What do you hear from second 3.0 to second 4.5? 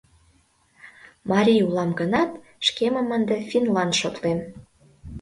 ынде финнлан шотлем...